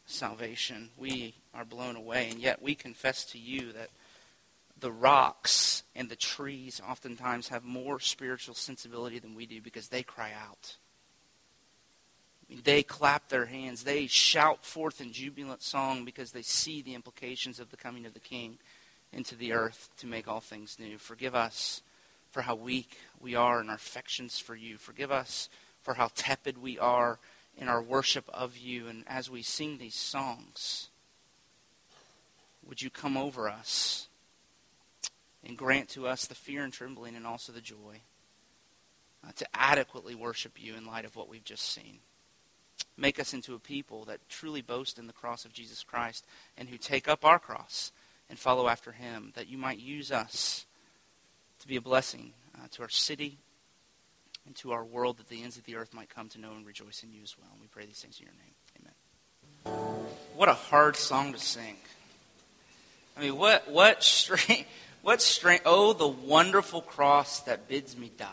[0.07, 0.91] salvation.
[0.97, 3.91] We are blown away, and yet we confess to you that
[4.79, 10.03] the rocks and the trees oftentimes have more spiritual sensibility than we do because they
[10.03, 10.77] cry out.
[12.65, 13.85] They clap their hands.
[13.85, 18.15] They shout forth in jubilant song because they see the implications of the coming of
[18.15, 18.59] the King
[19.13, 20.99] into the earth to make all things new.
[20.99, 21.83] Forgive us
[22.31, 24.79] for how weak we are in our affections for you.
[24.79, 25.49] Forgive us
[25.83, 27.19] for how tepid we are
[27.57, 28.89] in our worship of you.
[28.89, 30.89] And as we sing these songs,
[32.67, 34.09] would you come over us
[35.45, 38.01] and grant to us the fear and trembling and also the joy
[39.27, 41.99] uh, to adequately worship you in light of what we've just seen?
[42.97, 46.25] Make us into a people that truly boast in the cross of Jesus Christ
[46.57, 47.93] and who take up our cross
[48.29, 50.67] and follow after him, that you might use us
[51.61, 53.39] to be a blessing uh, to our city
[54.47, 56.67] and to our world that the ends of the earth might come to know and
[56.67, 57.49] rejoice in you as well.
[57.53, 58.55] And we pray these things in your name.
[58.81, 60.13] Amen.
[60.37, 61.77] What a hard song to sing.
[63.17, 64.69] I mean, what, what strength,
[65.03, 68.29] what strength, oh, the wonderful cross that bids me die.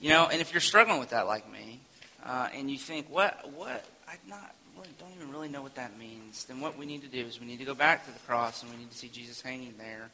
[0.00, 1.80] You know, and if you're struggling with that like me,
[2.24, 4.54] uh, and you think, what, what, I not,
[4.98, 7.46] don't even really know what that means, then what we need to do is we
[7.46, 10.10] need to go back to the cross and we need to see Jesus hanging there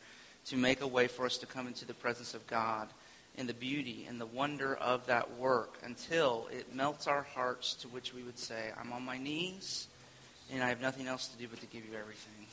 [0.47, 2.89] to make a way for us to come into the presence of God
[3.39, 7.89] in the beauty and the wonder of that work until it melts our hearts to
[7.89, 9.87] which we would say, I'm on my knees
[10.53, 12.47] and I have nothing else to do but to give you everything.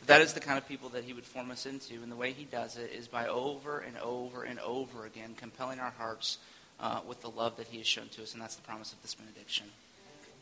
[0.00, 2.16] But that is the kind of people that he would form us into, and the
[2.16, 6.38] way he does it is by over and over and over again compelling our hearts
[6.80, 9.00] uh, with the love that he has shown to us, and that's the promise of
[9.02, 9.66] this benediction.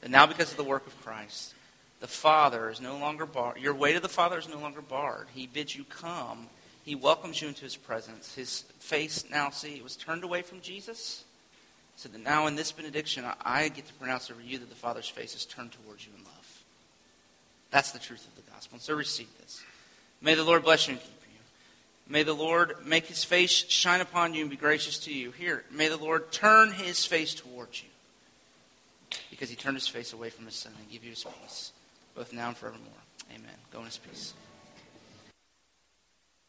[0.01, 1.55] That now, because of the work of Christ,
[2.01, 3.59] the Father is no longer barred.
[3.59, 5.29] Your way to the Father is no longer barred.
[5.33, 6.49] He bids you come
[6.85, 8.35] he welcomes you into his presence.
[8.35, 11.25] His face now, see, it was turned away from Jesus.
[11.97, 15.09] So that now in this benediction, I get to pronounce over you that the Father's
[15.09, 16.63] face is turned towards you in love.
[17.71, 18.77] That's the truth of the gospel.
[18.77, 19.63] And so receive this.
[20.21, 22.13] May the Lord bless you and keep you.
[22.13, 25.31] May the Lord make his face shine upon you and be gracious to you.
[25.31, 27.89] Here, may the Lord turn his face towards you
[29.31, 31.73] because he turned his face away from his son and give you his peace,
[32.15, 32.89] both now and forevermore.
[33.31, 33.55] Amen.
[33.73, 34.35] Go in his peace.